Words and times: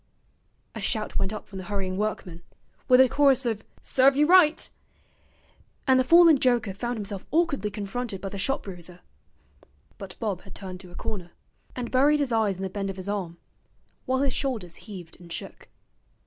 A 0.73 0.81
shout 0.81 1.19
went 1.19 1.31
up 1.31 1.45
from 1.47 1.59
the 1.59 1.65
hurrying 1.65 1.95
workmen, 1.95 2.41
with 2.87 2.99
a 3.01 3.07
chorus 3.07 3.45
of 3.45 3.63
'Serve 3.83 4.15
ye 4.17 4.23
right,' 4.23 4.67
and 5.85 5.99
the 5.99 6.03
fallen 6.03 6.39
joker 6.39 6.73
found 6.73 6.97
himself 6.97 7.23
awkwardly 7.29 7.69
confronted 7.69 8.19
by 8.19 8.29
the 8.29 8.39
shop 8.39 8.63
bruiser. 8.63 9.01
But 9.99 10.15
Bob 10.19 10.41
had 10.41 10.55
turned 10.55 10.79
to 10.79 10.89
a 10.91 10.95
corner, 10.95 11.33
and 11.75 11.91
buried 11.91 12.19
his 12.19 12.31
eyes 12.31 12.55
in 12.57 12.63
the 12.63 12.69
bend 12.71 12.89
of 12.89 12.97
his 12.97 13.07
arm, 13.07 13.37
while 14.07 14.23
his 14.23 14.33
shoulders 14.33 14.77
heaved 14.87 15.19
and 15.21 15.31
shook. 15.31 15.67